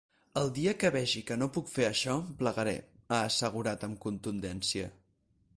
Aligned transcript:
El 0.39 0.47
dia 0.53 0.71
que 0.83 0.89
vegi 0.95 1.21
que 1.27 1.37
no 1.41 1.49
puc 1.57 1.69
fer 1.73 1.85
això, 1.89 2.17
plegaré, 2.41 2.75
ha 3.19 3.23
assegurat 3.29 3.89
amb 3.89 4.03
contundència. 4.07 4.93